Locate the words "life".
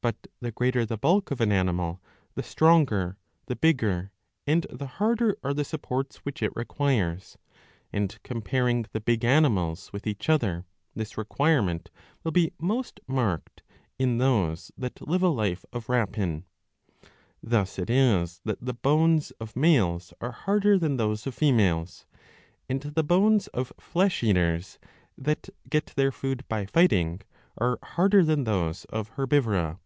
15.28-15.64